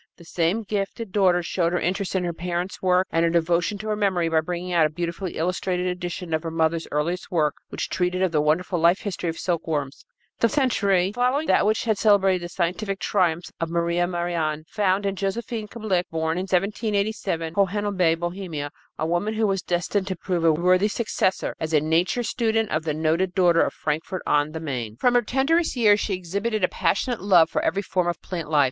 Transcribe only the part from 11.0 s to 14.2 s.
following that which had celebrated the scientific triumphs of Maria